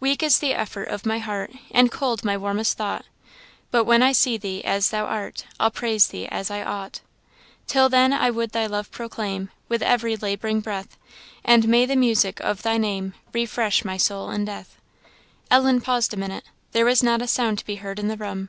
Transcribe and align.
Weak 0.00 0.20
is 0.20 0.40
the 0.40 0.52
effort 0.52 0.88
of 0.88 1.06
my 1.06 1.20
heart, 1.20 1.52
And 1.70 1.92
cold 1.92 2.24
my 2.24 2.36
warmest 2.36 2.76
thought 2.76 3.04
But 3.70 3.84
when 3.84 4.02
I 4.02 4.10
see 4.10 4.36
thee 4.36 4.64
as 4.64 4.90
thou 4.90 5.04
art, 5.04 5.44
I'll 5.60 5.70
praise 5.70 6.08
thee 6.08 6.26
as 6.26 6.50
I 6.50 6.64
ought. 6.64 7.02
Till 7.68 7.88
then, 7.88 8.12
I 8.12 8.30
would 8.30 8.50
thy 8.50 8.66
love 8.66 8.90
proclaim 8.90 9.48
With 9.68 9.80
every 9.80 10.16
lab'ring 10.16 10.58
breath; 10.58 10.98
And 11.44 11.68
may 11.68 11.86
the 11.86 11.94
music 11.94 12.40
of 12.40 12.62
thy 12.64 12.78
name 12.78 13.14
Refresh 13.32 13.84
my 13.84 13.96
soul 13.96 14.30
in 14.32 14.44
death." 14.44 14.74
Ellen 15.52 15.80
paused 15.80 16.12
a 16.12 16.16
minute. 16.16 16.42
There 16.72 16.84
was 16.86 17.04
not 17.04 17.22
a 17.22 17.28
sound 17.28 17.60
to 17.60 17.64
be 17.64 17.76
heard 17.76 18.00
in 18.00 18.08
the 18.08 18.16
room. 18.16 18.48